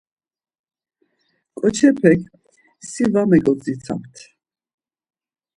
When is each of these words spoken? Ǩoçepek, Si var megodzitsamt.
Ǩoçepek, 1.59 2.21
Si 2.89 3.03
var 3.11 3.25
megodzitsamt. 3.29 4.15